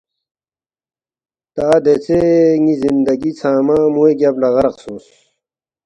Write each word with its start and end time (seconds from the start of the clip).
تا 1.55 1.67
دیژے 1.83 2.21
ن٘ی 2.63 2.73
زندگی 2.83 3.31
ژھنگمہ 3.37 3.77
موے 3.93 4.11
گیب 4.19 4.35
لہ 4.41 4.49
غرق 4.53 4.75
سونگس 4.81 5.07